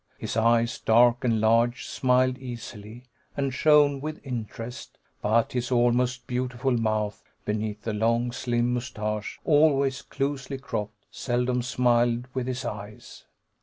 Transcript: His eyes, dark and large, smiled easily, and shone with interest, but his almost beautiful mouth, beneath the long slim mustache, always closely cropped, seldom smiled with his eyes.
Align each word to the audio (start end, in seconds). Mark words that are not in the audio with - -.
His 0.17 0.35
eyes, 0.35 0.79
dark 0.79 1.23
and 1.23 1.39
large, 1.39 1.85
smiled 1.85 2.39
easily, 2.39 3.03
and 3.37 3.53
shone 3.53 4.01
with 4.01 4.19
interest, 4.25 4.97
but 5.21 5.51
his 5.51 5.71
almost 5.71 6.25
beautiful 6.25 6.75
mouth, 6.75 7.23
beneath 7.45 7.83
the 7.83 7.93
long 7.93 8.31
slim 8.31 8.73
mustache, 8.73 9.39
always 9.45 10.01
closely 10.01 10.57
cropped, 10.57 11.05
seldom 11.11 11.61
smiled 11.61 12.25
with 12.33 12.47
his 12.47 12.65
eyes. 12.65 13.25